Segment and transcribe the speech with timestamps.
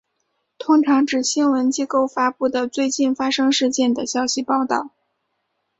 [0.57, 4.89] 通常指新闻机构发布的最近发生事件的消息报道。